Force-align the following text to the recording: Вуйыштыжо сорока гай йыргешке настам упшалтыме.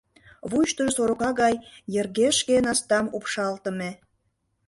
Вуйыштыжо 0.49 0.91
сорока 0.95 1.29
гай 1.41 1.55
йыргешке 1.93 2.55
настам 2.65 3.05
упшалтыме. 3.17 3.89